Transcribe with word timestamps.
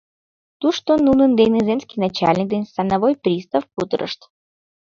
Тушто 0.61 0.91
нунын 1.05 1.31
дене 1.39 1.59
земский 1.67 2.01
начальник 2.05 2.47
ден 2.53 2.63
становой 2.71 3.13
пристав 3.23 3.63
кутырышт 3.75 4.19